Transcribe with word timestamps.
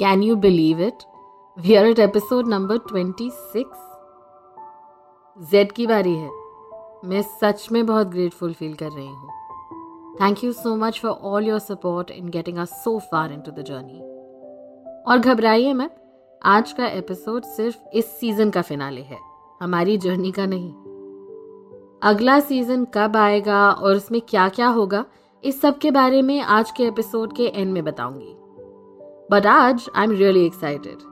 Can 0.00 0.22
you 0.22 0.34
believe 0.36 0.80
it 0.80 1.02
we 1.56 1.74
are 1.74 1.86
at 1.86 1.98
episode 1.98 2.46
number 2.48 2.78
twenty 2.78 3.28
six 3.30 3.78
Z 5.50 5.72
की 5.72 5.86
बारी 5.86 6.14
है। 6.14 6.30
मैं 7.04 7.22
सच 7.22 7.66
में 7.72 7.84
बहुत 7.86 8.06
ग्रेटफुल 8.06 8.52
फील 8.52 8.74
कर 8.74 8.90
रही 8.90 9.06
हूँ। 9.06 9.30
Thank 10.20 10.44
you 10.44 10.52
so 10.52 10.74
much 10.76 11.00
for 11.00 11.10
all 11.10 11.48
your 11.48 11.58
support 11.58 12.10
in 12.10 12.28
getting 12.28 12.58
us 12.58 12.82
so 12.84 12.98
far 12.98 13.32
into 13.40 13.52
the 13.52 13.64
journey 13.64 14.00
और 15.08 15.18
घबराइए 15.18 15.72
मत, 15.72 15.96
आज 16.42 16.72
का 16.72 16.86
एपिसोड 16.86 17.42
सिर्फ़ 17.42 17.88
इस 17.94 18.18
सीज़न 18.20 18.50
का 18.50 18.62
फिनाले 18.62 19.02
है। 19.02 19.18
हमारी 19.60 19.96
जर्नी 19.98 20.32
का 20.32 20.46
नहीं। 20.46 20.72
अगला 22.02 22.40
सीज़न 22.40 22.86
कब 22.94 23.16
आएगा 23.16 23.70
और 23.70 23.96
उसमें 23.96 24.20
क्या 24.20 24.48
क्या 24.48 24.68
होगा, 24.68 25.04
इस 25.44 25.60
सब 25.60 25.78
के 25.78 25.90
बारे 25.90 26.22
में 26.22 26.40
आज 26.40 26.70
के 26.70 26.84
एपिसोड 26.84 27.32
के 27.32 27.46
एंड 27.46 27.72
में 27.72 27.84
बताऊँगी। 27.84 28.36
बट 29.30 29.46
आज 29.46 29.84
आई 29.96 30.04
एम 30.04 30.10
रियली 30.10 30.44
एक्साइटेड 30.46 31.02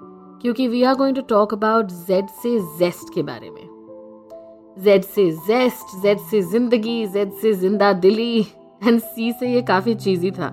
क्योंकि 0.43 0.67
we 0.69 0.83
are 0.83 0.95
going 0.95 1.17
to 1.17 1.23
talk 1.29 1.53
about 1.55 1.91
Z 2.07 2.29
से 2.43 2.59
जेस्ट 2.79 3.15
के 3.15 3.23
बारे 3.23 3.51
में। 3.51 4.75
जेड 4.85 5.05
से 5.05 5.31
जेस्ट 5.47 5.95
जेड 6.03 6.19
से 6.31 6.41
ज़िंदगी 6.43 7.07
जेड 7.07 7.33
से 7.33 7.53
ज़िंदा 7.53 7.93
दिली 7.93 8.41
एंड 8.85 9.01
सी 9.01 9.33
से 9.33 9.53
ये 9.53 9.63
काफ़ी 9.63 9.95
चीजी 9.95 10.31
था। 10.31 10.51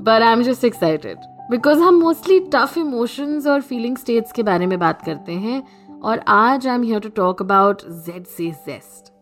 But 0.00 0.22
I 0.22 0.32
am 0.32 0.42
just 0.42 0.64
excited 0.64 1.18
because 1.50 1.80
हम 1.80 2.00
मोस्टली 2.00 2.40
टफ 2.54 2.78
इमोशंस 2.78 3.46
और 3.46 3.60
फीलिंग 3.60 3.96
स्टेट्स 3.96 4.32
के 4.32 4.42
बारे 4.42 4.66
में 4.66 4.78
बात 4.78 5.02
करते 5.02 5.32
हैं 5.32 5.62
और 6.00 6.22
आज 6.28 6.66
I 6.66 6.74
am 6.74 6.82
here 6.82 7.00
to 7.00 7.08
talk 7.16 7.42
about 7.42 7.82
Z 8.06 8.24
से 8.26 8.50
जेस्ट 8.66 9.12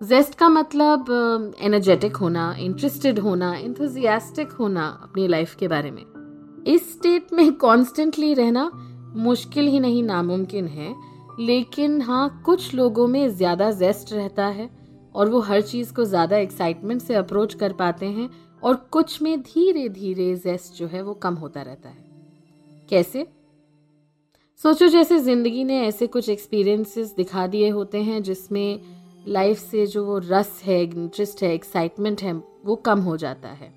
जेस्ट 0.00 0.34
का 0.34 0.48
मतलब 0.48 1.10
एनर्जेटिक 1.60 2.12
uh, 2.12 2.20
होना 2.20 2.54
इंटरेस्टेड 2.58 3.18
होना 3.18 3.54
इंथुजियास्टिक 3.54 4.52
होना 4.52 4.86
अपनी 5.02 5.26
लाइफ 5.28 5.54
के 5.54 5.68
बारे 5.68 5.90
में। 5.90 6.04
इस 6.66 6.92
स्टेट 6.92 7.32
में 7.32 7.52
कॉन्स्टेंटली 7.54 8.32
रहना 8.34 8.70
मुश्किल 9.16 9.66
ही 9.66 9.80
नहीं 9.80 10.02
नामुमकिन 10.02 10.66
है, 10.66 10.94
लेकिन 11.40 12.00
हाँ 12.02 12.42
कुछ 12.46 12.74
लोगों 12.74 13.06
में 13.08 13.28
ज़्यादा 13.28 13.70
जेस्ट 13.70 14.12
रहता 14.12 14.46
है 14.46 14.68
और 15.14 15.28
वो 15.28 15.40
हर 15.40 15.60
चीज़ 15.62 15.92
को 15.94 16.04
ज़्यादा 16.04 16.36
एक्साइटमेंट 16.36 17.02
से 17.02 17.14
अप्रोच 17.14 17.54
कर 17.54 17.72
पाते 17.72 18.06
हैं 18.06 18.28
और 18.62 18.76
कुछ 18.92 19.20
में 19.22 19.40
धीरे 19.42 19.88
धीरे 19.88 20.34
जेस्ट 20.36 20.74
जो 20.74 20.86
है 20.86 21.02
वो 21.02 21.14
कम 21.14 21.34
होता 21.34 21.62
रहता 21.62 21.88
है। 21.88 22.06
कैसे? 22.88 23.26
सोचो 24.60 24.86
जैसे 24.88 25.18
ज़िंदगी 25.18 25.64
ने 25.64 25.80
ऐसे 25.80 26.06
कुछ 26.06 26.28
एक्सपीरियंसेस 26.28 27.14
दिखा 27.16 27.46
दिए 27.46 27.68
होते 27.68 28.02
हैं 28.02 28.22
जिसमें 28.22 28.80
लाइफ 29.28 29.58
से 29.60 29.86
जो 29.86 30.04
वो 30.04 30.18
रस 30.18 30.60
है 30.64 30.82
इंटरेस्ट 30.82 31.42
है 31.42 31.52
एक्साइटमेंट 31.54 32.22
है, 32.22 32.32
वो 32.64 32.76
कम 32.76 33.00
हो 33.00 33.16
जाता 33.16 33.48
है। 33.48 33.72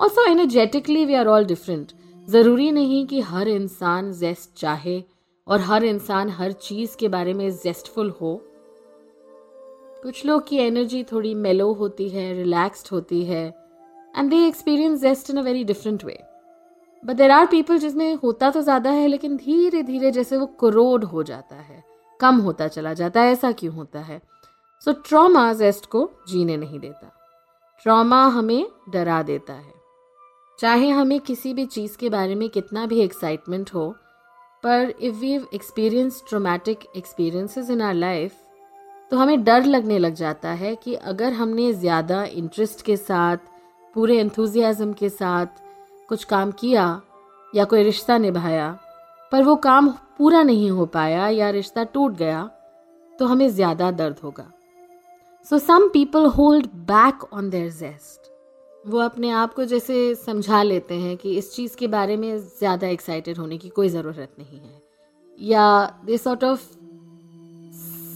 Also 0.00 0.26
energetically 0.30 1.04
we 1.04 1.14
are 1.14 1.26
all 1.26 1.44
different 1.44 1.92
ज़रूरी 2.28 2.70
नहीं 2.72 3.06
कि 3.06 3.20
हर 3.20 3.48
इंसान 3.48 4.12
जेस्ट 4.12 4.58
चाहे 4.58 5.02
और 5.46 5.60
हर 5.60 5.84
इंसान 5.84 6.30
हर 6.30 6.52
चीज़ 6.52 6.96
के 6.96 7.08
बारे 7.08 7.34
में 7.34 7.50
जेस्टफुल 7.52 8.10
हो। 8.20 8.34
कुछ 10.02 10.24
लोग 10.26 10.46
की 10.48 10.56
एनर्जी 10.58 11.02
थोड़ी 11.04 11.34
मेलो 11.36 11.72
होती 11.72 12.08
है 12.08 12.32
रिलैक्स्ड 12.34 12.88
होती 12.92 13.22
है 13.24 13.46
and 14.14 14.30
they 14.30 14.46
experience 14.46 15.00
zest 15.00 15.30
in 15.30 15.36
a 15.36 15.42
very 15.42 15.62
different 15.64 16.04
way 16.04 16.18
but 17.02 17.16
there 17.16 17.30
are 17.30 17.46
people 17.46 17.78
जिसमें 17.78 18.14
होता 18.14 18.50
तो 18.50 18.60
ज़्यादा 18.62 18.90
है, 18.90 19.06
लेकिन 19.06 19.36
धीरे 19.36 19.82
धीरे 19.82 20.10
जैसे 20.10 20.36
वो 20.36 20.46
करोड 20.60 21.04
हो 21.04 21.22
जाता 21.22 21.56
है, 21.56 21.84
कम 22.20 22.36
होता 22.36 22.68
चला 22.68 22.92
जाता 22.94 23.20
है, 23.20 23.32
ऐसा 23.32 23.52
क्यों 23.52 23.74
होता 23.74 24.00
है? 24.00 24.20
सो 24.82 24.92
ट्रॉमा 25.08 25.52
जेस्ट 25.52 25.86
को 25.86 26.08
जीने 26.28 26.56
नहीं 26.56 26.78
देता। 26.80 27.12
ट्रॉमा 27.82 28.26
हमें 28.26 28.66
डरा 28.90 29.22
देता 29.22 29.52
है। 29.52 29.75
चाहे 30.58 30.88
हमें 30.90 31.18
किसी 31.20 31.52
भी 31.54 31.64
चीज़ 31.66 31.96
के 31.98 32.08
बारे 32.10 32.34
में 32.34 32.48
कितना 32.50 32.86
भी 32.86 33.00
एक्साइटमेंट 33.00 33.70
हो, 33.74 33.88
पर 34.64 34.94
if 35.00 35.14
we 35.16 35.34
experience 35.54 36.22
traumatic 36.28 36.86
experiences 36.96 37.70
in 37.70 37.82
our 37.82 37.94
life 37.94 38.36
तो 39.10 39.16
हमें 39.16 39.42
डर 39.44 39.64
लगने 39.64 39.98
लग 39.98 40.14
जाता 40.14 40.52
है 40.54 40.74
कि 40.76 40.94
अगर 40.94 41.32
हमने 41.32 41.72
ज़्यादा 41.74 42.24
इंटरेस्ट 42.24 42.82
के 42.82 42.96
साथ, 42.96 43.36
पूरे 43.96 44.18
एंथुजियाज़म 44.18 44.92
के 44.92 45.08
साथ 45.10 45.46
कुछ 46.08 46.24
काम 46.24 46.50
किया 46.52 47.00
या 47.52 47.64
कोई 47.64 47.82
रिश्ता 47.82 48.18
निभाया, 48.18 48.70
पर 49.32 49.42
वो 49.42 49.56
काम 49.58 49.90
पूरा 50.18 50.42
नहीं 50.42 50.70
हो 50.70 50.86
पाया 50.88 51.28
या 51.28 51.50
रिश्ता 51.50 51.84
टूट 51.84 52.16
गया 52.16 52.42
तो 53.14 53.26
हमें 53.26 53.48
ज़्यादा 53.50 53.90
दर्द 53.92 54.16
होगा। 54.24 54.50
So 55.46 55.58
some 55.58 55.88
people 55.88 56.26
hold 56.28 56.66
back 56.86 57.24
on 57.32 57.50
their 57.50 57.70
zest 57.72 58.25
वो 58.86 58.98
अपने 58.98 59.30
आप 59.30 59.54
को 59.54 59.64
जैसे 59.64 60.14
समझा 60.14 60.62
लेते 60.62 60.94
हैं 60.94 61.16
कि 61.16 61.36
इस 61.38 61.54
चीज़ 61.54 61.76
के 61.76 61.86
बारे 61.86 62.16
में 62.16 62.36
ज़्यादा 62.38 62.88
एक्साइटेड 62.88 63.38
होने 63.38 63.58
की 63.58 63.68
कोई 63.68 63.88
ज़रूरत 63.88 64.34
नहीं 64.38 64.58
है। 64.58 64.82
या 65.38 66.00
they 66.04 66.18
sort 66.18 66.44
of 66.44 66.60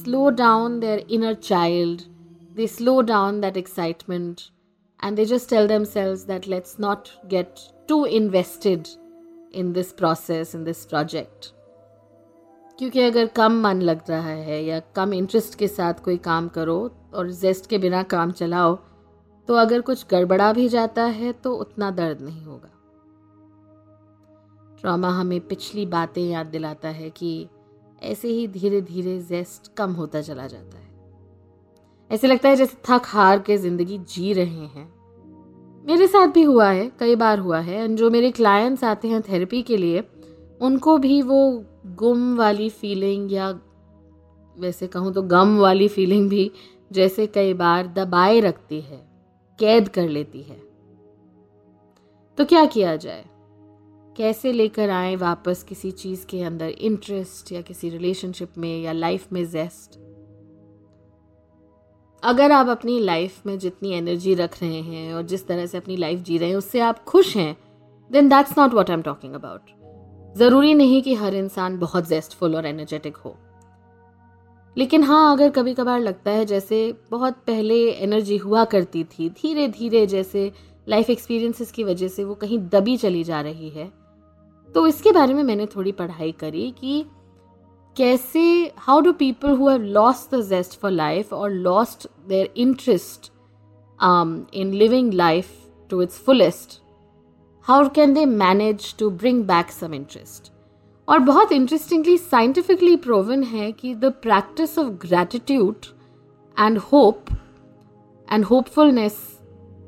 slow 0.03 0.29
down 0.31 0.79
their 0.81 1.07
inner 1.11 1.35
child 1.35 2.01
they 2.57 2.67
slow 2.67 3.01
down 3.01 3.41
that 3.41 3.57
excitement 3.57 4.41
and 5.05 5.17
they 5.17 5.25
just 5.25 5.51
tell 5.51 5.69
themselves 5.85 6.25
that 6.27 6.49
let's 6.49 6.77
not 6.81 7.09
get 7.27 7.55
too 7.89 8.05
invested 8.07 8.87
in 9.55 9.73
this 9.73 9.93
process 9.93 10.55
in 10.55 10.65
this 10.65 10.85
project 10.85 11.53
क्योंकि 12.79 13.01
अगर 13.01 13.27
कम 13.27 13.61
मन 13.63 13.81
लग 13.83 14.01
रहा 14.09 14.29
है 14.29 14.65
या 14.65 14.81
कम 14.97 15.15
इंटरेस्ट 15.15 15.55
के 15.55 15.69
साथ 15.69 15.95
कोई 15.95 16.17
काम 16.17 16.49
करो 16.49 16.79
और 17.15 17.31
जेस्ट 17.31 17.67
के 17.67 17.79
बिना 17.79 18.03
काम 18.03 18.31
चलाओ 18.33 18.79
तो 19.51 19.55
अगर 19.55 19.81
कुछ 19.81 20.05
गड़बड़ा 20.11 20.53
भी 20.53 20.69
जाता 20.69 21.05
है 21.05 21.33
तो 21.35 21.53
उतना 21.55 21.91
दर्द 21.91 22.21
नहीं 22.21 22.45
होगा। 22.45 22.71
ट्रॉमा 24.81 25.09
हमें 25.11 25.41
पिछली 25.41 25.87
बातें 25.87 26.23
याद 26.23 26.47
दिलाता 26.47 26.89
है 26.89 27.11
कि 27.11 27.49
ऐसे 28.03 28.29
ही 28.29 28.47
धीरे 28.49 28.81
धीरे 28.83 29.19
जेस्ट 29.21 29.73
कम 29.77 29.93
होता 29.93 30.21
चला 30.21 30.47
जाता 30.47 30.79
है। 30.79 30.89
ऐसे 32.11 32.27
लगता 32.27 32.49
है 32.49 32.57
जैसे 32.57 32.77
थक 32.91 33.03
हार 33.07 33.39
के 33.39 33.57
ज़िंदगी 33.57 33.99
जी 33.99 34.33
रहे 34.33 34.47
हैं। 34.47 34.89
मेरे 35.85 36.07
साथ 36.07 36.27
भी 36.27 36.43
हुआ 36.43 36.71
है, 36.71 36.91
कई 37.01 37.17
बार 37.17 37.39
हुआ 37.39 37.61
है 37.61 37.95
जो 37.97 38.11
मेरे 38.11 38.31
क्लाइंट्स 38.31 38.85
आते 38.85 39.09
हैं 39.09 39.23
थेरेपी 39.23 39.63
के 39.63 39.77
लिए, 39.77 40.05
उनको 40.61 40.99
भी 40.99 41.21
वो 41.23 41.65
गुम 41.97 42.37
वाली 42.37 42.71
फीलिंग 42.71 43.33
या 43.33 43.51
वैसे 44.57 44.87
कहूँ 44.87 45.13
तो 45.13 45.23
गम 45.29 45.59
वाली 45.59 45.89
फीलिंग 45.89 46.31
भी 46.31 46.51
जैसे 46.93 47.27
कई 47.27 47.55
बार 47.55 47.87
दबाए 47.87 48.41
रखती 48.41 48.81
है। 48.81 49.10
कैद 49.61 49.89
कर 49.89 50.09
लेती 50.09 50.43
है। 50.43 50.57
तो 52.39 52.45
क्या 52.45 52.65
किया 52.67 52.97
जाए? 52.97 53.25
कैसे 54.17 54.53
लेकर 54.53 54.91
आए 54.91 55.17
वापस 55.17 55.63
किसी 55.63 55.91
चीज़ 55.91 56.27
के 56.27 56.43
अंदर 56.43 56.69
इंटरेस्ट 56.69 57.53
या 57.53 57.61
किसी 57.61 57.91
रिलेशनशिप 57.91 58.59
में 58.59 58.83
या 58.83 58.93
लाइफ 58.93 59.33
में 59.33 59.45
जेस्ट 59.51 59.99
अगर 62.23 62.53
आप 62.53 62.69
अपनी 62.69 62.99
लाइफ 63.01 63.47
में 63.47 63.59
जितनी 63.59 63.93
एनर्जी 63.93 64.35
रख 64.35 64.63
रहे 64.63 64.81
हैं 64.81 65.15
और 65.15 65.23
जिस 65.23 65.47
तरह 65.47 65.67
से 65.67 65.79
अपनी 65.79 65.97
लाइफ 65.97 66.21
जी 66.21 66.39
रहे 66.39 66.49
हैं, 66.49 66.57
उससे 66.57 66.81
आप 66.81 67.05
खुश 67.05 67.37
हैं 67.37 67.57
then 68.11 68.29
that's 68.29 68.59
not 68.59 68.75
what 68.75 68.91
I 68.91 68.95
am 68.95 69.03
talking 69.03 69.35
about 69.35 70.37
ज़रूरी 70.39 70.75
नहीं 70.75 71.03
कि 71.03 71.15
हर 71.15 71.35
इंसान 71.35 71.79
बहुत 71.79 72.09
जेस्टफुल 72.09 72.57
और 72.57 72.67
एनर्जेटिक 72.67 73.17
हो। 73.17 73.37
लेकिन 74.77 75.03
हाँ 75.05 75.33
अगर 75.33 75.51
कभी 75.51 75.75
कभार 75.75 76.01
लगता 76.01 76.31
है 76.31 76.45
जैसे 76.45 76.81
बहुत 77.11 77.37
पहले 77.47 77.81
एनर्जी 77.93 78.37
हुआ 78.37 78.65
करती 78.65 79.05
थी 79.05 79.29
धीरे 79.31 79.69
धीरे 79.69 80.07
जैसे 80.07 80.51
लाइफ 80.89 81.11
एक्सपीरियंसेस 81.11 81.73
की 81.73 81.85
वजह 81.85 82.09
से 82.09 82.25
वो 82.25 82.35
कहीं 82.35 82.59
दबी 82.69 82.97
चली 82.97 83.25
जा 83.25 83.41
रही 83.41 83.69
है। 83.71 83.93
तो 84.69 84.87
इसके 84.87 85.13
बारे 85.13 85.35
में 85.35 85.43
मैंने 85.43 85.67
थोड़ी 85.67 85.93
पढ़ाई 85.93 86.33
करी 86.33 86.71
कि 86.71 87.05
कैसे 87.97 88.43
how 88.79 89.01
do 89.01 89.13
people 89.13 89.57
who 89.57 89.69
have 89.69 89.83
lost 89.83 90.35
the 90.35 90.41
zest 90.41 90.79
for 90.81 90.91
life 90.91 91.33
और 91.33 91.51
lost 91.51 92.07
their 92.29 92.53
interest 92.57 93.31
in 94.55 94.73
living 94.75 95.13
life 95.15 95.51
to 95.91 96.03
its 96.03 96.19
fullest 96.19 96.81
how 97.67 97.89
can 97.89 98.15
they 98.15 98.25
manage 98.27 98.95
to 98.99 99.11
bring 99.11 99.45
back 99.45 99.71
some 99.71 99.95
interest 99.95 100.53
और 101.11 101.19
बहुत 101.19 101.53
इंटरेस्टिंगली 101.53 102.17
साइंटिफिकली 102.19 102.97
प्रोवन 102.97 103.43
है 103.45 103.71
कि 103.73 103.95
the 103.95 104.13
practice 104.23 104.79
of 104.79 104.89
gratitude 105.07 105.87
and 106.57 106.79
hope 106.93 107.25
and 108.29 108.45
hopefulness 108.45 109.17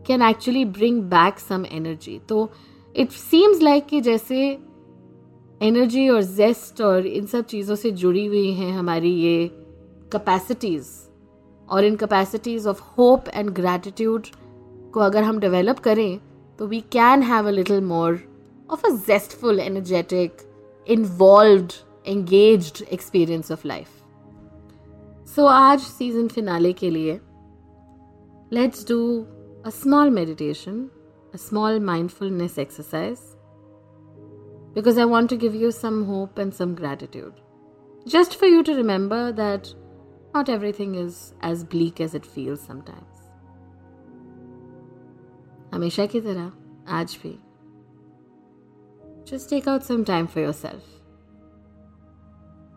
can 0.06 0.22
actually 0.22 0.64
bring 0.64 1.00
back 1.10 1.38
some 1.38 1.66
energy 1.72 2.18
तो 2.28 2.50
it 2.94 3.10
seems 3.12 3.62
like 3.62 3.86
कि 3.86 4.00
जैसे 4.00 4.42
energy 5.60 6.08
और 6.08 6.22
जेस्ट 6.34 6.80
और 6.82 7.06
इन 7.06 7.26
सब 7.26 7.46
चीज़ों 7.46 7.74
से 7.76 7.90
जुड़ी 8.02 8.26
हुई 8.26 8.52
हैं 8.52 8.72
हमारी 8.72 9.14
ये 9.14 9.48
कैपेसिटीज़ 10.12 10.90
और 11.68 11.84
इन 11.84 11.96
capacities 11.96 12.68
of 12.68 12.82
hope 12.98 13.28
and 13.28 13.50
gratitude 13.50 14.26
को 14.94 15.00
अगर 15.00 15.22
हम 15.22 15.38
डेवलप 15.40 15.78
करें 15.80 16.18
तो 16.58 16.66
we 16.66 16.80
can 16.92 17.22
have 17.22 17.48
a 17.48 17.50
little 17.52 17.80
more 17.86 18.20
of 18.70 18.86
a 18.86 18.96
zestful 19.06 19.60
energetic 19.60 20.51
Involve 20.87 21.67
engaged 22.07 22.83
experience 22.91 23.51
of 23.51 23.65
life 23.65 23.87
so 25.35 25.45
आज 25.45 25.79
सीजन 25.79 26.27
फिनाले 26.27 26.73
के 26.73 26.89
लिए 26.89 27.19
let's 28.53 28.87
do 28.89 28.99
a 29.65 29.69
small 29.81 30.09
meditation 30.09 30.87
a 31.33 31.37
small 31.37 31.79
mindfulness 31.79 32.57
exercise 32.57 33.35
because 34.73 34.97
I 34.97 35.05
want 35.05 35.29
to 35.31 35.37
give 35.37 35.55
you 35.55 35.71
some 35.71 36.05
hope 36.05 36.37
and 36.37 36.53
some 36.53 36.73
gratitude. 36.75 37.33
Just 38.05 38.35
for 38.35 38.45
you 38.45 38.63
to 38.63 38.73
remember 38.73 39.31
that 39.31 39.73
not 40.33 40.49
everything 40.49 40.95
is 40.95 41.33
as 41.41 41.63
bleak 41.63 41.99
as 41.99 42.13
it 42.13 42.25
feels 42.25 42.61
sometimes. 42.61 43.13
हमेशा 45.73 46.05
की 46.05 46.21
तरह 46.21 46.51
आज 46.97 47.17
भी 47.23 47.37
just 49.24 49.48
take 49.48 49.66
out 49.66 49.84
some 49.84 50.04
time 50.04 50.26
for 50.26 50.40
yourself. 50.40 50.82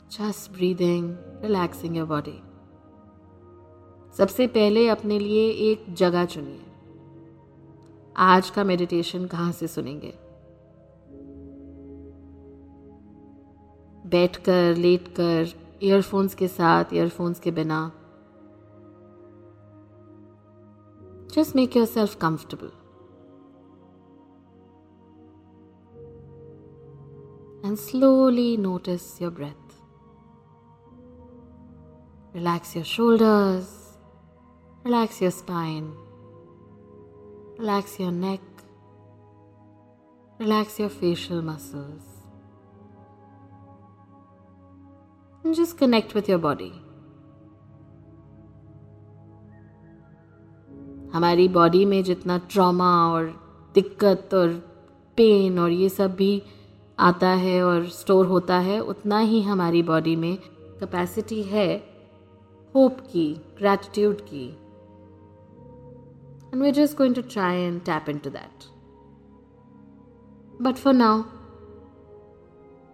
Just 0.10 0.54
breathing, 0.54 1.18
relaxing 1.42 1.96
your 1.96 2.06
body. 2.08 2.42
सबसे 4.18 4.46
पहले 4.48 4.88
अपने 4.90 5.18
लिए 5.20 5.48
एक 5.72 5.86
जगह 5.98 6.26
चुनिए 6.26 6.60
आज 8.26 8.50
का 8.50 8.64
मेडिटेशन 8.64 9.26
कहाँ 9.28 9.52
से 9.52 9.68
सुनेंगे 9.68 10.14
बैठकर 14.14 14.76
लेटकर 14.78 15.52
ईयरफोन्स 15.84 16.36
के 16.36 16.48
साथ 16.48 16.94
ईयरफोन्स 16.94 17.40
के 17.40 17.52
बिना 17.52 17.82
just 21.36 21.56
make 21.56 21.76
yourself 21.86 22.16
comfortable 22.22 22.72
and 27.65 27.79
slowly 27.79 28.57
notice 28.57 29.21
your 29.21 29.31
breath. 29.31 29.55
Relax 32.35 32.75
your 32.75 32.85
shoulders, 32.85 33.67
relax 34.85 35.21
your 35.21 35.31
spine. 35.31 35.93
Relax 37.61 38.01
your 38.01 38.11
neck. 38.11 38.41
Relax 40.39 40.79
your 40.79 40.89
facial 40.89 41.43
muscles. 41.43 42.01
And 45.45 45.55
just 45.55 45.77
connect 45.77 46.15
with 46.15 46.31
your 46.31 46.39
body. 46.39 46.73
हमारी 51.13 51.49
बॉडी 51.49 51.85
में 51.85 52.03
जितना 52.05 52.39
trauma 52.51 52.91
और 53.11 53.29
दिक्कत 53.75 54.35
और 54.35 54.55
pen 55.17 55.59
और 55.59 55.71
ये 55.71 55.89
सब 55.89 56.15
भी 56.17 56.33
आता 56.98 57.30
है 57.30 57.62
और 57.64 57.86
स्टोर 57.90 58.26
होता 58.26 58.58
है, 58.60 58.80
उतना 58.80 59.20
ही 59.20 59.42
हमारी 59.42 59.82
बॉडी 59.84 60.16
में 60.16 60.36
कैपेसिटी 60.80 61.42
है 61.44 61.68
होप 62.76 63.00
की 63.12 63.28
ग्रैटिट्यूड 63.58 64.22
की। 64.22 64.46
And 66.54 66.64
we 66.64 66.72
just 66.72 66.98
going 66.98 67.16
to 67.16 67.22
try 67.22 67.58
and 67.58 67.82
tap 67.82 68.10
in 68.10 68.18
to 68.18 68.30
that 68.30 68.64
but 70.62 70.76
for 70.76 70.94
now 70.94 71.24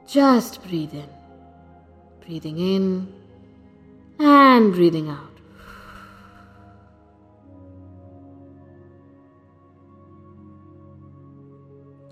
just 0.10 0.62
breathe 0.68 0.94
in 0.94 1.08
breathing 2.26 2.60
in 2.60 3.08
and 4.20 4.72
breathing 4.74 5.10
out 5.10 5.31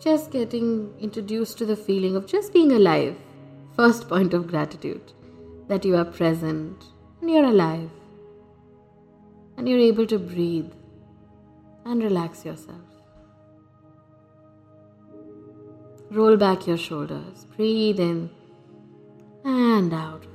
Just 0.09 0.31
getting 0.31 0.91
introduced 0.99 1.59
to 1.59 1.65
the 1.67 1.75
feeling 1.75 2.15
of 2.15 2.25
just 2.25 2.51
being 2.51 2.71
alive. 2.71 3.15
First 3.75 4.09
point 4.09 4.33
of 4.33 4.47
gratitude 4.47 5.11
that 5.67 5.85
you 5.85 5.95
are 5.97 6.05
present 6.05 6.85
and 7.21 7.29
you're 7.29 7.45
alive 7.45 7.91
and 9.55 9.69
you're 9.69 9.85
able 9.87 10.07
to 10.07 10.17
breathe 10.17 10.71
and 11.85 12.01
relax 12.01 12.43
yourself. 12.43 12.81
Roll 16.09 16.37
back 16.37 16.65
your 16.65 16.77
shoulders, 16.77 17.45
breathe 17.55 17.99
in 17.99 18.31
and 19.45 19.93
out. 19.93 20.25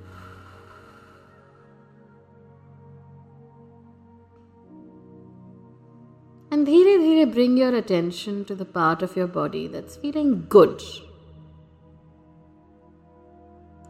And 6.53 6.67
dhire 6.67 6.97
dhire 7.01 7.31
bring 7.31 7.57
your 7.57 7.73
attention 7.79 8.43
to 8.45 8.55
the 8.55 8.65
part 8.65 9.03
of 9.03 9.15
your 9.15 9.27
body 9.27 9.67
that's 9.67 9.95
feeling 9.95 10.45
good. 10.49 10.81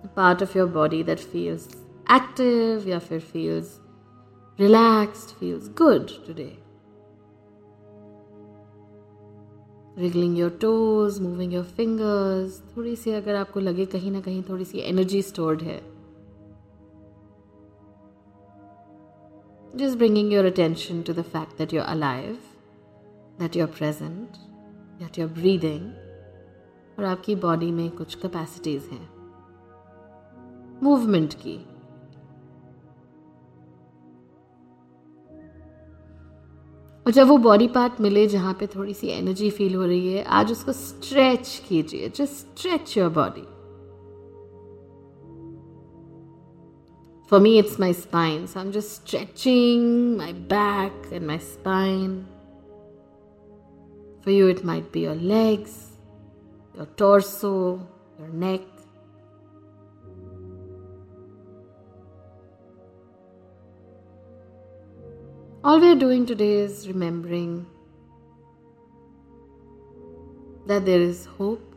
The 0.04 0.10
part 0.10 0.42
of 0.42 0.56
your 0.56 0.68
body 0.68 1.04
that 1.04 1.20
feels 1.20 1.68
active, 2.08 2.88
या 2.88 3.00
फिर 3.00 3.22
feels 3.22 3.80
relaxed, 4.58 5.38
feels 5.42 5.70
good 5.84 6.12
today. 6.26 6.56
Wriggling 10.00 10.38
your 10.40 10.50
toes 10.62 11.20
moving 11.22 11.54
your 11.54 11.64
fingers 11.78 12.62
थोड़ी 12.76 12.96
सी 12.96 13.12
अगर 13.12 13.36
आपको 13.36 13.60
लगे 13.60 13.86
कहीं 13.94 14.12
ना 14.12 14.22
कहीं 14.22 14.44
थोड़ी 14.50 14.66
सी 14.66 14.80
एनर्जी 14.80 15.22
स्टोर्ड 15.22 15.62
है 15.62 15.80
just 19.80 19.98
bringing 19.98 20.32
your 20.32 20.46
attention 20.46 21.04
to 21.04 21.14
the 21.14 21.24
fact 21.24 21.58
that 21.58 21.72
you're 21.72 21.88
alive, 21.88 22.38
that 23.39 23.57
you 23.57 23.63
are 23.63 23.73
present 23.73 24.37
that 24.99 25.19
you 25.19 25.27
are 25.27 25.33
breathing 25.33 25.87
और 26.99 27.05
आपकी 27.05 27.35
बॉडी 27.37 27.71
में 27.73 27.91
कुछ 27.91 28.15
कैपेसिटीज 28.15 28.89
हैं। 28.93 29.09
मूवमेंट 30.83 31.35
की। 31.35 31.57
और 37.07 37.13
जब 37.13 37.27
वो 37.29 37.37
बॉडी 37.39 37.67
पार्ट 37.69 38.01
मिले 38.01 38.27
जहाँ 38.27 38.53
पे 38.55 38.67
थोड़ी 38.67 38.95
सी 38.95 39.09
एनर्जी 39.09 39.51
फील 39.51 39.75
हो 39.75 39.85
रही 39.85 40.13
है, 40.13 40.23
आज 40.25 40.53
उसको 40.53 40.73
स्ट्रेच 40.73 41.63
कीजिए। 41.69 42.09
Just 42.09 42.33
stretch 42.33 42.97
your 42.99 43.09
body 43.09 43.47
for 47.31 47.41
me 47.41 47.57
it's 47.59 47.81
my 47.81 47.93
spine 47.93 48.47
so 48.47 48.61
I'm 48.61 48.71
just 48.71 48.89
stretching 48.89 50.17
my 50.19 50.33
back 50.33 51.13
and 51.13 51.27
my 51.27 51.39
spine 51.39 52.27
For 54.24 54.32
you, 54.32 54.48
it 54.48 54.64
might 54.64 54.92
be 54.92 55.02
your 55.02 55.16
legs, 55.16 55.92
your 56.76 56.86
torso, 56.86 57.88
your 58.20 58.28
neck. 58.28 58.62
All 65.64 65.80
we 65.80 65.92
are 65.92 65.96
doing 65.96 66.26
today 66.26 66.54
is 66.60 66.88
remembering 66.88 67.66
that 70.68 70.86
there 70.86 71.02
is 71.02 71.26
hope, 71.26 71.76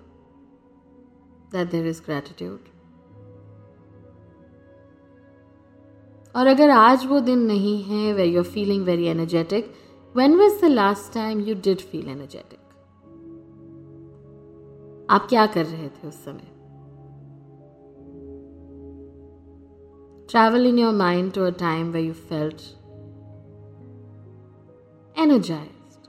that 1.50 1.70
there 1.70 1.84
is 1.84 2.00
gratitude. 2.00 2.68
और 6.36 6.46
अगर 6.46 6.70
आज 6.70 7.04
वो 7.06 7.20
दिन 7.20 7.38
नहीं 7.46 7.82
है 7.84 8.12
where 8.14 8.26
you 8.26 8.42
feeling 8.42 8.84
very 8.84 9.06
energetic 9.06 9.72
when 10.15 10.35
was 10.35 10.61
the 10.61 10.65
last 10.65 11.13
time 11.13 11.39
you 11.39 11.55
did 11.55 11.79
feel 11.79 12.09
energetic 12.09 12.59
आप 15.09 15.27
क्या 15.29 15.45
कर 15.45 15.65
रहे 15.65 15.89
थे 15.89 16.07
उस 16.07 16.23
समय? 16.25 16.47
Travel 20.29 20.65
in 20.65 20.79
your 20.79 20.93
mind 20.93 21.33
to 21.33 21.41
a 21.41 21.49
time 21.49 21.91
where 21.91 22.01
you 22.01 22.13
felt 22.13 22.61
energized, 25.17 26.03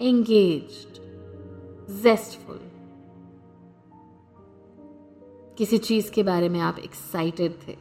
engaged, 0.00 0.98
zestful. 2.02 2.58
किसी 5.58 5.78
चीज़ 5.78 6.10
के 6.12 6.22
बारे 6.22 6.48
में 6.48 6.60
आप 6.60 6.78
एक्साइटेड 6.78 7.52
थे 7.68 7.76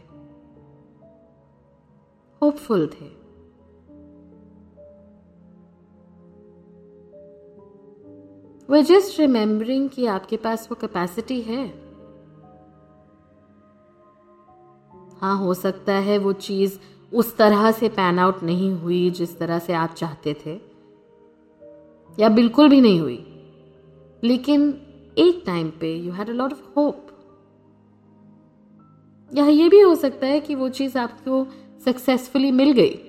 होपफुल 2.41 2.87
थे। 2.87 3.26
वे 8.69 8.83
जस्ट 8.83 9.19
रिमेम्बरिंग 9.19 9.89
कि 9.89 10.05
आपके 10.05 10.37
पास 10.37 10.67
वो 10.71 10.75
कैपेसिटी 10.75 11.41
है। 11.41 11.67
हाँ 15.21 15.37
हो 15.37 15.53
सकता 15.53 15.93
है 15.93 16.17
वो 16.17 16.33
चीज़ 16.33 16.79
उस 17.13 17.37
तरह 17.37 17.71
से 17.71 17.89
पैन 17.89 18.19
आउट 18.19 18.43
नहीं 18.43 18.71
हुई 18.71 19.09
जिस 19.09 19.37
तरह 19.39 19.59
से 19.59 19.73
आप 19.73 19.93
चाहते 19.93 20.33
थे। 20.33 20.59
या 22.19 22.29
बिल्कुल 22.29 22.69
भी 22.69 22.81
नहीं 22.81 22.99
हुई। 22.99 23.25
लेकिन 24.23 24.69
एक 25.17 25.43
टाइम 25.45 25.69
पे 25.69 25.95
you 25.95 26.11
had 26.11 26.29
a 26.29 26.33
lot 26.33 26.51
of 26.51 26.63
hope 26.77 27.07
या 29.33 29.47
ये 29.47 29.69
भी 29.69 29.79
हो 29.79 29.95
सकता 29.95 30.27
है 30.27 30.39
कि 30.39 30.55
वो 30.55 30.69
चीज़ 30.69 30.97
आपको 30.97 31.47
सक्सेसफुली 31.85 32.51
मिल 32.51 32.71
गई। 32.71 32.99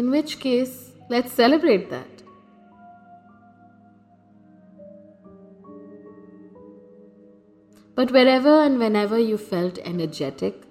In 0.00 0.10
which 0.10 0.34
case 0.34 0.98
let's 1.12 1.32
celebrate 1.32 1.90
that 1.90 2.11
But 7.97 8.11
wherever 8.11 8.55
and 8.63 8.79
whenever 8.79 9.19
you 9.19 9.37
felt 9.37 9.79
energetic, 9.93 10.63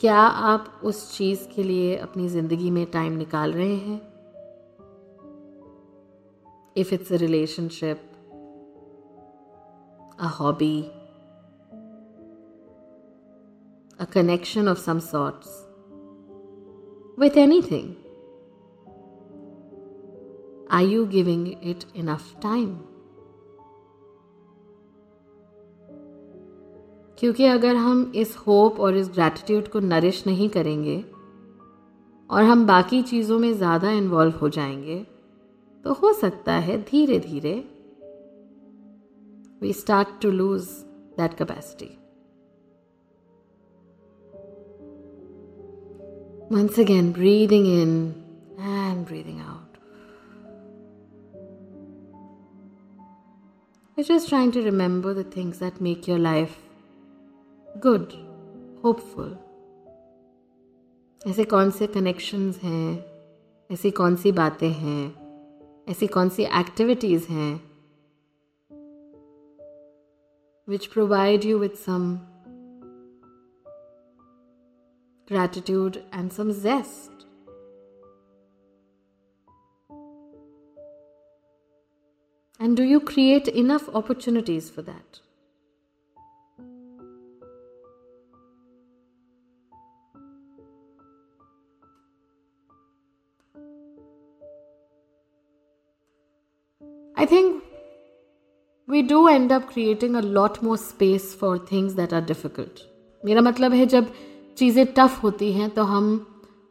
क्या 0.00 0.18
आप 0.50 0.80
उस 0.84 1.16
चीज 1.16 1.48
के 1.54 1.62
लिए 1.62 1.96
अपनी 1.96 2.28
जिंदगी 2.28 2.70
में 2.70 2.84
टाइम 2.90 3.12
निकाल 3.12 3.52
रहे 3.52 3.74
हैं 3.76 4.00
if 6.80 6.92
it's 6.92 7.10
a 7.10 7.18
relationship, 7.18 7.98
a 10.16 10.28
hobby, 10.28 10.92
a 13.98 14.06
connection 14.06 14.68
of 14.68 14.78
some 14.78 15.00
sorts, 15.00 15.48
with 17.16 17.36
anything. 17.36 17.96
Are 20.73 20.83
you 20.83 21.05
giving 21.05 21.45
it 21.61 21.85
enough 21.95 22.33
time? 22.41 22.73
क्योंकि 27.19 27.45
अगर 27.45 27.75
हम 27.75 28.11
इस 28.15 28.37
होप 28.37 28.79
और 28.79 28.97
इस 28.97 29.09
ग्रैटिट्यूड 29.09 29.67
को 29.67 29.79
नरिश 29.79 30.27
नहीं 30.27 30.49
करेंगे 30.49 31.05
और 32.29 32.43
हम 32.43 32.67
बाकी 32.67 33.01
चीज़ों 33.01 33.39
में 33.39 33.53
ज़्यादा 33.53 33.91
इन्वॉल्व 33.91 34.35
हो 34.35 34.49
जाएँगे 34.49 35.07
तो 35.83 35.93
हो 35.93 36.13
सकता 36.13 36.53
है 36.53 36.81
धीरे 36.81 37.19
धीरे 37.19 37.53
we 39.61 39.73
start 39.73 40.21
to 40.21 40.31
lose 40.31 40.67
that 41.17 41.33
capacity 41.33 41.97
Once 46.51 46.77
again, 46.77 47.11
breathing 47.11 47.65
in 47.65 48.23
and 48.59 49.07
breathing 49.07 49.39
out. 49.39 49.52
We're 53.96 54.04
just 54.04 54.28
trying 54.28 54.52
to 54.52 54.62
remember 54.62 55.14
the 55.14 55.24
things 55.24 55.58
that 55.58 55.80
make 55.80 56.06
your 56.08 56.18
life 56.18 56.56
good, 57.80 58.14
hopeful. 58.82 59.36
ऐसे 61.26 61.44
कौन 61.44 61.70
से 61.70 61.86
कनेक्शंस 61.86 62.58
हैं 62.62 63.04
ऐसी 63.70 63.90
कौन 63.90 64.16
सी 64.16 64.32
बातें 64.32 64.70
हैं 64.72 65.04
ऐसी 65.88 66.06
कौन 66.06 66.28
सी 66.28 66.42
एक्टिविटीज़ 66.42 67.28
हैं 67.28 67.52
which 70.68 70.86
provide 70.86 71.44
you 71.44 71.58
with 71.58 71.76
some 71.76 72.18
gratitude 75.28 76.02
and 76.10 76.32
some 76.32 76.52
zest. 76.52 77.11
And 82.63 82.77
do 82.77 82.83
you 82.83 83.01
create 83.01 83.49
enough 83.49 83.89
opportunities 83.93 84.69
for 84.69 84.81
that? 84.83 85.19
I 97.17 97.25
think 97.25 97.63
we 98.87 99.01
do 99.01 99.27
end 99.27 99.51
up 99.51 99.67
creating 99.67 100.15
a 100.15 100.21
lot 100.21 100.63
more 100.63 100.77
space 100.77 101.33
for 101.33 101.57
things 101.57 101.95
that 101.95 102.13
are 102.13 102.25
difficult. 102.31 102.87
मेरा 103.25 103.41
मतलब 103.41 103.73
है 103.73 103.85
जब 103.85 104.13
चीज़ें 104.57 104.85
tough 104.97 105.21
होती 105.23 105.51
हैं 105.53 105.69
तो 105.75 105.83
हम 105.83 106.11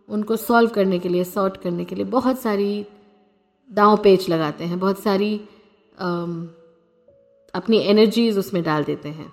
उनको 0.09 0.37
सॉल्व 0.37 0.71
करने 0.71 0.99
के 0.99 1.09
लिए 1.09 1.25
सॉर्ट 1.37 1.57
करने 1.63 1.85
के 1.85 1.95
लिए 1.95 2.05
बहुत 2.19 2.41
सारी 2.41 2.87
दांव 3.71 3.97
पेच 4.05 4.29
लगाते 4.29 4.65
हैं 4.65 4.79
बहुत 4.79 5.03
सारी 5.03 5.41
अपनी 7.54 7.78
एनर्जीज 7.78 8.38
उसमें 8.38 8.62
डाल 8.62 8.85
देते 8.85 9.09
हैं। 9.09 9.32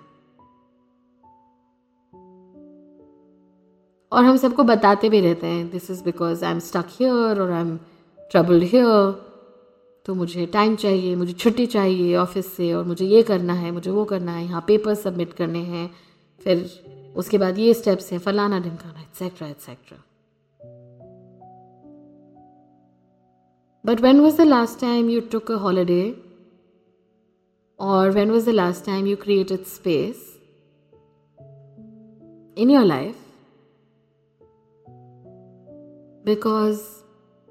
और 4.12 4.24
हम 4.24 4.36
सबको 4.36 4.62
बताते 4.64 5.08
भी 5.08 5.20
रहते 5.20 5.46
हैं 5.46 5.70
this 5.70 5.90
is 5.90 6.02
because 6.04 6.44
I 6.44 6.52
am 6.52 6.58
stuck 6.60 6.86
here 6.92 7.40
और 7.40 7.50
आई 7.50 7.60
एम 7.60 7.76
ट्रबल्ड 8.30 8.62
हियर 8.64 9.28
तो 10.06 10.14
मुझे 10.14 10.46
टाइम 10.46 10.76
चाहिए, 10.76 11.14
मुझे 11.16 11.32
छुट्टी 11.32 11.66
चाहिए 11.66 12.14
ऑफ़िस 12.16 12.52
से 12.54 12.72
और 12.72 12.84
मुझे 12.84 13.06
ये 13.06 13.22
करना 13.22 13.52
है, 13.54 13.70
मुझे 13.70 13.90
वो 13.90 14.04
करना 14.04 14.32
है, 14.32 14.44
यहाँ 14.44 14.64
पेपर 14.66 14.94
सबमिट 14.94 15.32
करने 15.32 15.58
हैं। 15.64 15.90
फिर 16.40 16.68
उसके 17.16 17.38
बाद 17.38 17.58
ये 17.58 17.74
स्टेप्स 17.74 18.12
हैं, 18.12 18.18
फलाना 18.18 18.60
ढिमकाना 18.60 19.00
etcetera 19.00 19.48
etcetera 19.48 19.98
but 23.84 24.00
when 24.00 24.20
was 24.20 24.36
the 24.36 24.46
last 24.46 24.80
time 24.80 25.10
you 25.10 25.20
took 25.32 25.50
a 25.52 25.56
holiday 25.56 26.02
और 27.79 28.11
when 28.11 28.31
was 28.31 28.45
the 28.45 28.49
last 28.49 28.85
time 28.85 29.07
you 29.07 29.15
created 29.15 29.63
space 29.63 30.31
in 32.57 32.69
your 32.69 32.85
life 32.85 33.15
because 36.25 37.03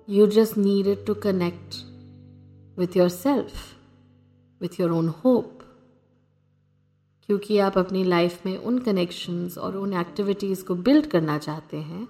you 0.09 0.27
just 0.27 0.57
needed 0.57 1.07
to 1.07 1.15
connect 1.15 1.77
with 2.77 2.97
yourself, 2.97 3.77
with 4.61 4.79
your 4.79 4.93
own 4.93 5.09
hope. 5.09 5.63
क्योंकि 7.29 7.59
आप 7.59 7.77
अपनी 7.79 8.03
life 8.05 8.47
में 8.47 8.57
उन 8.59 8.79
connections 8.79 9.57
और 9.59 9.77
उन 9.77 9.93
activities 9.93 10.65
को 10.65 10.75
build 10.75 11.07
करना 11.07 11.39
चाहते 11.39 11.77
हैं 11.77 12.09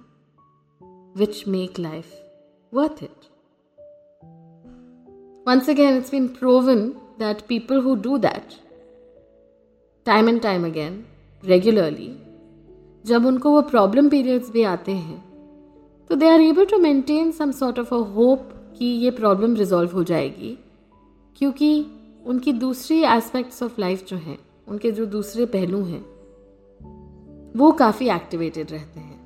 which 1.16 1.46
make 1.48 1.78
life 1.78 2.14
worth 2.72 3.02
it 3.02 3.32
Once 5.46 5.68
again, 5.68 5.96
it's 5.98 6.10
been 6.10 6.28
proven 6.36 6.80
that 7.19 7.47
people 7.47 7.81
who 7.81 7.95
do 7.95 8.17
that 8.17 8.57
time 10.05 10.27
and 10.27 10.41
time 10.41 10.65
again, 10.65 10.93
regularly, 11.43 12.09
जब 13.05 13.25
उनको 13.25 13.51
वो 13.51 13.61
प्रॉब्लम 13.61 14.09
पीरियड्स 14.09 14.49
भी 14.49 14.63
आते 14.63 14.91
हैं 14.91 15.29
तो 16.09 16.15
they 16.15 16.29
are 16.29 16.41
able 16.41 16.65
to 16.65 16.77
maintain 16.77 17.31
some 17.31 17.51
sort 17.51 17.79
of 17.79 17.95
a 17.95 17.97
hope 17.97 18.49
कि 18.77 18.85
ये 18.85 19.11
problem 19.11 19.55
resolve 19.55 19.91
हो 19.91 20.03
जाएगी 20.03 20.57
क्योंकि 21.37 21.85
उनकी 22.25 22.53
दूसरी 22.53 23.03
एस्पेक्ट्स 23.03 23.63
ऑफ़ 23.63 23.81
लाइफ 23.81 24.05
जो 24.05 24.17
हैं 24.17 24.39
उनके 24.67 24.91
जो 24.91 25.05
दूसरे 25.05 25.45
पहलू 25.45 25.83
हैं 25.83 26.05
वो 27.55 27.71
काफ़ी 27.71 28.09
एक्टिवेटेड 28.09 28.71
रहते 28.71 28.99
हैं। 28.99 29.19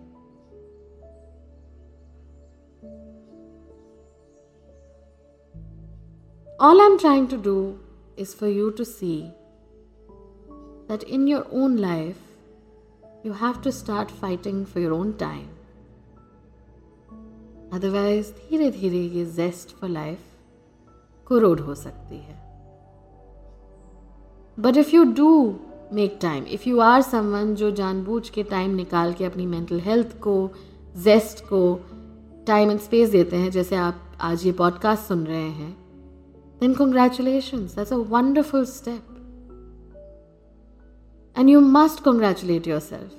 All 6.61 6.81
I'm 6.81 6.97
trying 6.99 7.27
to 7.27 7.37
do 7.43 7.82
is 8.17 8.33
for 8.33 8.47
you 8.47 8.71
to 8.71 8.85
see 8.85 9.31
that 10.87 11.03
in 11.03 11.27
your 11.27 11.45
own 11.51 11.77
life, 11.77 12.17
you 13.23 13.33
have 13.33 13.61
to 13.61 13.71
start 13.71 14.11
fighting 14.11 14.65
for 14.65 14.79
your 14.79 14.93
own 14.93 15.13
time. 15.17 15.49
Otherwise 17.73 18.31
धीरे 18.31 18.69
धीरे 18.71 18.97
ये 18.97 19.25
जेस्ट 19.25 19.69
फॉर 19.75 19.89
लाइफ 19.89 20.19
कुरोड 21.27 21.59
हो 21.59 21.75
सकती 21.75 22.17
है 22.17 22.41
but 24.57 24.77
if 24.77 24.95
you 24.95 25.03
do 25.13 25.29
make 25.93 26.17
time 26.21 26.43
if 26.47 26.69
you 26.69 26.79
are 26.79 27.01
someone 27.01 27.55
जो 27.55 27.71
जानबूझ 27.71 28.29
के 28.29 28.43
time 28.43 28.75
निकाल 28.75 29.13
के 29.13 29.25
अपनी 29.25 29.45
मेंटल 29.45 29.79
हेल्थ 29.79 30.17
को 30.19 30.35
जेस्ट 31.03 31.43
को 31.45 31.63
टाइम 32.47 32.71
एंड 32.71 32.79
स्पेस 32.79 33.09
देते 33.09 33.37
हैं 33.37 33.51
जैसे 33.51 33.75
आप 33.75 34.01
आज 34.21 34.45
ये 34.45 34.51
पॉडकास्ट 34.51 35.03
सुन 35.03 35.25
रहे 35.27 35.49
हैं 35.49 35.82
then 36.63 36.73
congratulation 36.73 37.57
that's 37.57 37.93
a 37.93 37.95
wonderful 37.95 38.65
step 38.65 39.03
and 41.37 41.49
you 41.49 41.59
must 41.59 42.03
congratulate 42.03 42.67
yourself 42.79 43.11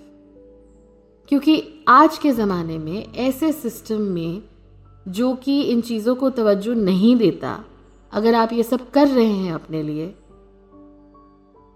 क्योंकि 1.29 1.85
आज 1.89 2.19
के 2.19 2.33
ज़माने 2.33 2.79
में 2.79 3.13
ऐसे 3.15 3.53
सिस्टम 3.53 4.01
में 4.01 4.43
जो 5.09 5.35
कि 5.35 5.63
इन 5.63 5.81
चीज़ों 5.81 6.15
को 6.15 6.31
तवज्जो 6.31 6.75
नहीं 6.75 7.17
देता, 7.17 7.65
अगर 8.13 8.35
आप 8.35 8.53
ये 8.53 8.63
सब 8.63 8.91
कर 8.91 9.09
रहे 9.09 9.27
हैं 9.27 9.53
अपने 9.53 9.83
लिए 9.83 10.07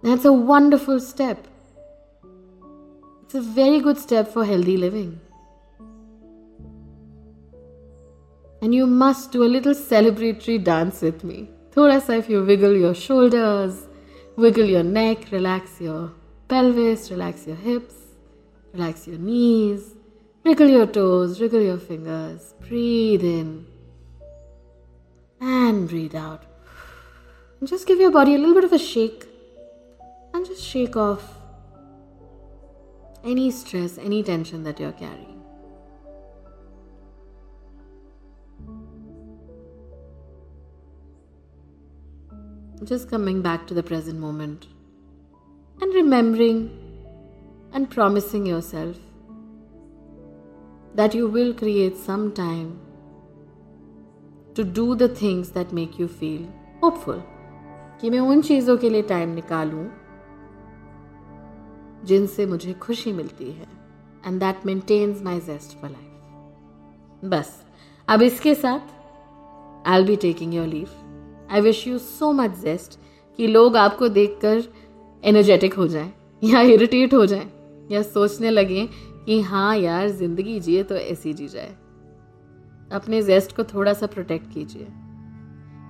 that's 0.05 0.27
a 0.27 0.31
wonderful 0.31 1.01
step 1.01 1.45
it's 3.23 3.37
a 3.37 3.55
very 3.55 3.81
good 3.81 3.97
step 3.97 4.27
for 4.27 4.45
healthy 4.45 4.77
living 4.77 5.13
and 8.65 8.75
you 8.75 8.87
must 8.87 9.37
do 9.37 9.43
a 9.43 9.47
little 9.47 9.75
celebratory 9.75 10.59
dance 10.59 11.05
with 11.05 11.25
me 11.25 11.58
Thoda 11.73 12.01
sa, 12.01 12.15
if 12.15 12.29
you 12.29 12.45
wiggle 12.45 12.77
your 12.77 12.95
shoulders, 12.95 13.87
wiggle 14.37 14.65
your 14.65 14.83
neck, 14.83 15.31
relax 15.31 15.81
your 15.81 16.13
pelvis, 16.49 17.11
relax 17.11 17.47
your 17.47 17.57
hips, 17.57 17.95
relax 18.73 19.07
your 19.07 19.19
knees, 19.19 19.95
wiggle 20.45 20.69
your 20.69 20.87
toes, 20.87 21.41
wiggle 21.41 21.63
your 21.63 21.79
fingers. 21.79 22.55
Breathe 22.67 23.23
in 23.23 23.67
and 25.41 25.89
breathe 25.89 26.15
out. 26.15 26.45
And 27.61 27.69
just 27.69 27.87
give 27.87 28.01
your 28.01 28.11
body 28.11 28.35
a 28.35 28.39
little 28.39 28.55
bit 28.55 28.65
of 28.65 28.73
a 28.73 28.79
shake 28.79 29.27
and 30.33 30.47
just 30.47 30.63
shake 30.63 30.97
off 30.97 31.39
any 33.25 33.51
stress, 33.51 33.99
any 33.99 34.23
tension 34.23 34.63
that 34.65 34.79
you're 34.79 34.93
carrying. 34.93 35.38
Just 42.85 43.11
coming 43.11 43.43
back 43.43 43.67
to 43.67 43.75
the 43.75 43.83
present 43.83 44.21
moment 44.21 44.69
and 45.81 45.93
remembering 45.93 46.71
and 47.73 47.91
promising 47.91 48.47
yourself 48.47 48.97
that 50.95 51.13
you 51.13 51.27
will 51.27 51.53
create 51.53 51.97
some 51.97 52.33
time 52.33 52.79
to 54.55 54.63
do 54.63 54.95
the 54.95 55.09
things 55.09 55.51
that 55.53 55.73
make 55.73 55.99
you 55.99 56.07
feel 56.09 56.47
hopeful 56.81 57.21
कि 58.01 58.11
मैं 58.11 58.21
उन 58.21 58.43
चीज़ों 58.43 58.77
के 58.79 58.91
लिए 58.91 59.03
time 59.03 59.35
निकालूं 59.35 59.85
जिनसे 62.07 62.47
मुझे 62.47 62.73
खुशी 62.83 63.13
मिलती 63.13 63.51
है 63.53 63.67
and 64.27 64.41
that 64.41 64.67
maintains 64.67 65.23
my 65.23 65.41
zest 65.41 65.77
for 65.81 65.91
life 65.91 67.29
बस 67.33 67.53
अब 68.09 68.23
इसके 68.23 68.55
साथ 68.55 69.87
I 69.89 70.05
be 70.05 70.17
taking 70.17 70.55
your 70.55 70.67
leave 70.67 70.89
I 71.51 71.61
wish 71.61 71.87
you 71.87 71.99
so 71.99 72.33
much 72.33 72.59
zest 72.61 72.99
कि 73.39 73.47
लोग 73.47 73.77
आपको 73.77 74.09
देखकर 74.09 74.63
एनर्जेटिक 75.23 75.75
हो 75.75 75.87
जाए, 75.89 76.11
या 76.43 76.61
इरिटेट 76.63 77.15
हो 77.15 77.25
जाए, 77.27 77.49
या 77.91 78.03
सोचने 78.05 78.51
लगें 78.51 78.87
कि 79.25 79.41
हाँ 79.43 79.77
यार, 79.77 80.09
ज़िंदगी 80.09 80.59
जिए 80.61 80.83
तो 80.83 80.95
ऐसी 80.95 81.33
जी 81.33 81.49
जाए। 81.49 81.75
अपने 82.93 83.23
जेस्ट 83.23 83.57
को 83.57 83.65
थोड़ा 83.65 83.93
सा 83.93 84.07
प्रोटेक्ट 84.07 84.53
कीजिए। 84.55 84.87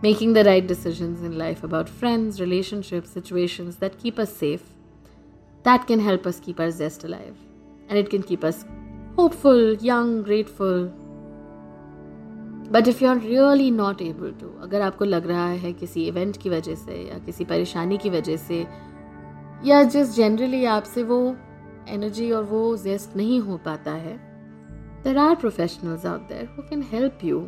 Making 0.03 0.35
the 0.35 0.39
right 0.39 0.67
decision 0.69 1.17
in 1.27 1.33
life 1.39 1.65
about 1.65 1.89
friends 1.91 2.41
relationship 2.41 3.05
situation 3.05 3.71
that 3.81 4.01
keep 4.03 4.21
us 4.21 4.37
safe 4.39 4.63
that 5.65 5.87
can 5.89 6.01
help 6.01 6.29
us 6.29 6.41
keep 6.41 6.61
us 6.61 6.77
zest 6.79 7.05
alive 7.05 7.35
and 7.91 7.99
it 7.99 8.09
can 8.09 8.23
keep 8.23 8.45
us 8.47 8.65
hopeful 9.19 9.79
young 9.83 10.23
grateful 10.25 10.91
but 12.73 12.89
if 12.89 13.05
you 13.05 13.11
are 13.11 13.21
really 13.21 13.71
not 13.71 14.03
able 14.03 14.33
to 14.41 14.49
अगर 14.63 14.81
आपको 14.81 15.05
लग 15.05 15.27
रहा 15.27 15.49
है 15.49 15.73
किसी 15.73 16.07
event 16.07 16.37
की 16.37 16.51
वजह 16.51 16.75
से 16.75 16.97
या 17.09 17.19
किसी 17.19 17.45
परेशानी 17.45 17.99
की 17.99 18.11
वजह 18.11 18.37
से, 18.37 18.67
या 19.65 19.83
जस्ट 19.83 20.17
जनरली 20.17 20.65
आपसे 20.65 21.03
वो 21.03 21.21
एनर्जी 21.89 22.31
और 22.31 22.45
वो 22.45 22.77
जेस्ट 22.77 23.17
नहीं 23.17 23.41
हो 23.41 23.57
पाता 23.57 23.93
है 23.93 24.17
there 25.05 25.19
are 25.19 25.35
professionals 25.35 26.07
out 26.07 26.29
there 26.29 26.49
who 26.57 26.63
can 26.63 26.83
help 26.93 27.25
you 27.25 27.47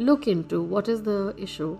look 0.00 0.28
in 0.28 0.42
to 0.42 0.60
what 0.66 0.88
is 0.88 1.02
the 1.02 1.34
issue 1.38 1.72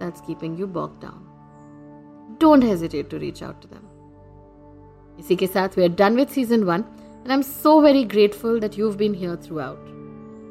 that's 0.00 0.20
keeping 0.20 0.60
you 0.60 0.66
bog 0.66 0.98
down 1.02 2.36
don't 2.40 2.64
hesitate 2.64 3.10
to 3.10 3.18
reach 3.18 3.42
out 3.42 3.62
to 3.62 3.68
them 3.68 5.18
इसी 5.18 5.36
के 5.36 5.46
साथ 5.46 5.78
we 5.78 5.84
are 5.84 5.94
done 5.98 6.16
with 6.16 6.34
season 6.34 6.64
one 6.64 6.84
and 7.22 7.30
I 7.30 7.34
am 7.34 7.42
so 7.42 7.80
very 7.80 8.04
grateful 8.04 8.60
that 8.60 8.78
you 8.78 8.90
been 8.96 9.14
here 9.14 9.36
throughout 9.58 9.91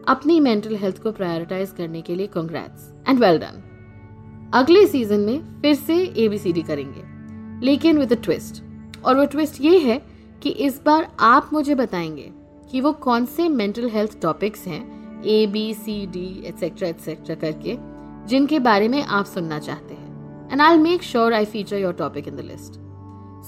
अपनी 0.07 0.39
mental 0.39 0.75
health 0.75 1.01
को 1.03 1.11
prioritise 1.11 1.71
करने 1.71 2.01
के 2.01 2.15
लिए 2.15 2.27
congrats 2.27 2.91
and 3.09 3.19
well 3.19 3.37
done 3.39 3.61
अगले 4.53 4.85
season 4.87 5.19
में 5.19 5.61
फिर 5.61 5.75
से 5.75 5.95
एबीसीडी 6.17 6.61
करेंगे, 6.61 7.03
लेकिन 7.65 7.97
विद 7.97 8.13
अ 8.13 8.15
ट्विस्ट 8.15 8.63
और 9.05 9.17
वो 9.17 9.25
ट्विस्ट 9.25 9.61
ये 9.61 9.77
है 9.79 10.01
कि 10.43 10.49
इस 10.49 10.81
बार 10.85 11.07
आप 11.19 11.49
मुझे 11.53 11.75
बताएँगे 11.75 12.31
कि 12.71 12.81
वो 12.81 12.91
कौन 13.03 13.25
से 13.25 13.47
मेंटल 13.49 13.89
हेल्थ 13.89 14.21
टॉपिक्स 14.21 14.67
हैं 14.67 14.81
A 15.25 15.45
B 15.47 15.73
C 15.73 16.05
D 16.07 16.27
etcetera 16.45 16.87
etcetera 16.89 17.35
करके, 17.35 17.77
जिनके 18.27 18.59
बारे 18.59 18.87
में 18.87 19.01
आप 19.03 19.25
सुनना 19.25 19.59
चाहते 19.59 19.93
हैं. 19.93 20.49
And 20.51 20.61
I 20.61 20.77
make 20.77 21.03
sure 21.03 21.33
I 21.33 21.45
feature 21.45 21.77
your 21.77 21.93
topic 21.93 22.27
in 22.27 22.35
the 22.35 22.39
list 22.39 22.79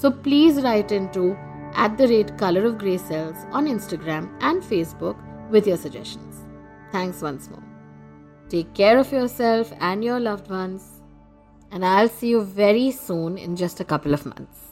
so 0.02 0.10
please 0.22 0.60
write 0.60 0.92
in 0.92 1.06
to 1.14 1.28
at 1.28 1.96
the 1.98 2.08
rate 2.08 2.38
colour 2.40 2.66
of 2.66 2.74
grey 2.74 2.98
cells 2.98 3.46
on 3.54 3.66
Instagram 3.66 4.28
and 4.42 4.62
Facebook 4.62 5.30
with 5.50 5.66
your 5.66 5.76
suggestions. 5.76 6.43
Thanks 6.93 7.21
once 7.21 7.49
more. 7.49 7.63
Take 8.49 8.73
care 8.73 8.97
of 8.97 9.11
yourself 9.11 9.73
and 9.81 10.03
your 10.03 10.19
loved 10.19 10.49
ones, 10.51 10.85
and 11.71 11.85
I'll 11.85 12.09
see 12.09 12.29
you 12.29 12.41
very 12.43 12.89
soon 12.91 13.37
in 13.37 13.55
just 13.55 13.79
a 13.79 13.85
couple 13.85 14.13
of 14.13 14.25
months. 14.25 14.69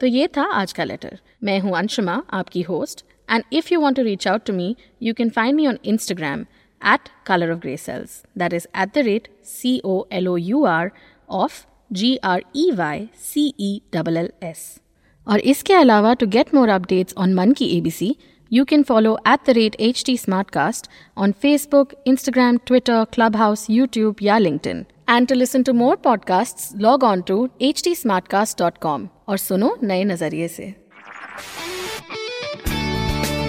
तो 0.00 0.06
ये 0.06 0.26
था 0.36 0.42
आज 0.52 0.72
का 0.72 0.84
letter 0.84 1.18
मैं 1.44 1.58
हूँ 1.60 1.76
अंशुमा 1.78 2.22
आपकी 2.32 2.60
host 2.62 3.04
and 3.28 3.42
if 3.52 3.72
you 3.72 3.80
want 3.80 3.96
to 3.96 4.02
reach 4.02 4.26
out 4.28 4.44
to 4.46 4.52
me 4.52 4.74
you 5.02 5.14
can 5.14 5.30
find 5.30 5.56
me 5.56 5.66
on 5.66 5.78
Instagram 5.84 6.44
at 6.82 7.08
colour 7.26 7.50
of 7.52 7.58
grey 7.60 7.76
cells 7.76 8.22
that 8.38 8.52
is 8.52 8.68
at 8.76 8.94
the 8.94 9.04
rate 9.06 9.28
C 9.46 9.80
O 9.84 10.02
L 10.12 10.28
O 10.28 10.36
U 10.36 10.64
R 10.66 10.90
of 11.40 11.64
G 11.90 12.16
R 12.24 12.42
E 12.56 12.70
Y 12.76 13.08
C 13.22 13.46
E 13.60 13.80
double 13.94 14.16
L 14.16 14.30
S 14.42 14.64
और 15.26 15.40
इसके 15.52 15.74
अलावा 15.74 16.14
to 16.14 16.26
get 16.26 16.54
more 16.54 16.68
updates 16.68 17.14
on 17.18 17.34
मन 17.34 17.52
की 17.52 17.66
ए 17.76 17.80
B 17.80 17.90
C 17.90 18.14
you 18.54 18.64
can 18.64 18.84
follow 18.84 19.16
at 19.24 19.44
the 19.44 19.54
rate 19.54 19.76
HT 19.78 20.14
Smartcast 20.20 20.88
on 21.16 21.32
Facebook, 21.32 21.92
Instagram, 22.06 22.58
Twitter, 22.64 23.06
Clubhouse, 23.06 23.66
YouTube, 23.68 24.20
या 24.22 24.38
LinkedIn. 24.38 24.84
And 25.08 25.28
to 25.28 25.34
listen 25.34 25.64
to 25.64 25.72
more 25.72 25.96
podcasts, 25.96 26.72
log 26.78 27.04
on 27.04 27.22
to 27.30 27.38
htsmartcast.com 27.60 29.08
और 29.28 29.36
सुनो 29.38 29.76
नए 29.82 30.04
नजरिए 30.04 30.48
से 30.48 30.74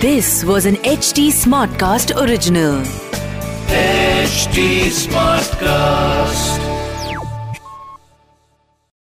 This 0.02 0.44
was 0.44 0.66
an 0.66 0.78
HT 0.92 1.28
Smartcast 1.32 2.16
original. 2.24 2.82
HT 3.70 4.90
Smartcast. 5.04 6.65